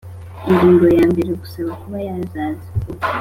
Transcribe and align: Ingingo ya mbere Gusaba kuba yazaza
Ingingo 0.49 0.83
ya 0.97 1.03
mbere 1.11 1.29
Gusaba 1.41 1.71
kuba 1.81 1.97
yazaza 2.07 2.69